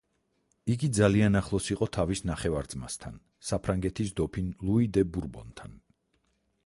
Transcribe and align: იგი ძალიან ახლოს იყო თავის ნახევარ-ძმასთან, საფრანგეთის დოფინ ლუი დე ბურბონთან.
იგი 0.75 0.87
ძალიან 0.99 1.39
ახლოს 1.41 1.67
იყო 1.75 1.87
თავის 1.97 2.23
ნახევარ-ძმასთან, 2.29 3.19
საფრანგეთის 3.51 4.15
დოფინ 4.21 4.49
ლუი 4.71 4.89
დე 4.99 5.05
ბურბონთან. 5.19 5.81